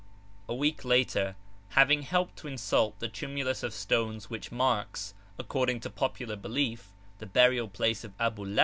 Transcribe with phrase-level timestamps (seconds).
[0.49, 1.35] A week later,
[1.77, 7.27] having helped to insult the tumulus of stones which marks, according to popular belief, the
[7.27, 8.59] burial place of Abulah?